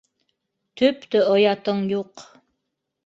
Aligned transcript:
—Төптө 0.81 1.21
оятың 1.35 1.85
юҡ. 1.93 2.25